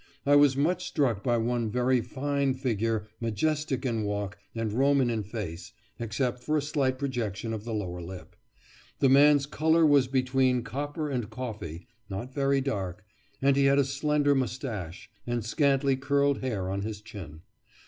I 0.25 0.35
was 0.35 0.57
much 0.57 0.87
struck 0.87 1.23
by 1.23 1.37
one 1.37 1.69
very 1.69 2.01
fine 2.01 2.55
figure, 2.55 3.07
majestic 3.19 3.85
in 3.85 4.01
walk, 4.01 4.35
and 4.55 4.73
Roman 4.73 5.11
in 5.11 5.21
face, 5.21 5.73
except 5.99 6.41
for 6.43 6.57
a 6.57 6.61
slight 6.63 6.97
projection 6.97 7.53
of 7.53 7.65
the 7.65 7.73
lower 7.75 8.01
lip. 8.01 8.35
The 8.97 9.09
man's 9.09 9.45
colour 9.45 9.85
was 9.85 10.07
between 10.07 10.63
copper 10.63 11.07
and 11.11 11.29
coffee, 11.29 11.85
not 12.09 12.33
very 12.33 12.61
dark, 12.61 13.03
and 13.43 13.55
he 13.55 13.65
had 13.65 13.77
a 13.77 13.85
slender 13.85 14.33
moustache, 14.33 15.07
and 15.27 15.45
scanty 15.45 15.95
curled 15.95 16.39
hair 16.39 16.67
on 16.67 16.81
his 16.81 16.99
chin. 16.99 17.41